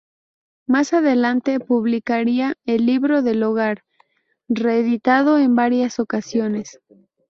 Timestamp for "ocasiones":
5.99-6.79